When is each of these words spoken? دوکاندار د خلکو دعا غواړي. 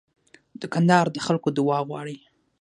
دوکاندار 0.61 1.05
د 1.11 1.17
خلکو 1.25 1.49
دعا 1.57 1.79
غواړي. 1.87 2.17